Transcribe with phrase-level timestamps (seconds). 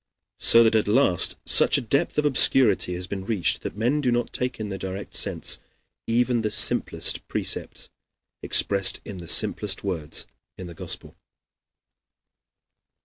[0.39, 4.11] So that at last such a depth of obscurity has been reached that men do
[4.11, 5.59] not take in their direct sense
[6.07, 7.91] even the simplest precepts,
[8.41, 10.25] expressed in the simplest words,
[10.57, 11.15] in the Gospel.